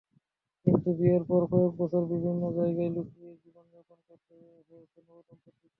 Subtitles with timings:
[0.65, 4.33] কিন্তু বিয়ের পরও কয়েক বছর বিভিন্ন জায়গায় লুকিয়ে জীবন যাপন করতে
[4.39, 5.67] হয়েছে নবদম্পতিকে।